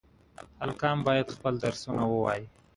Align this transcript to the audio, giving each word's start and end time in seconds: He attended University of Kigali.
He 0.63 0.67
attended 0.67 1.27
University 1.27 1.47
of 1.91 1.95
Kigali. 1.95 2.47